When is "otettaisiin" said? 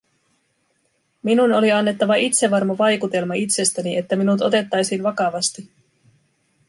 4.41-5.03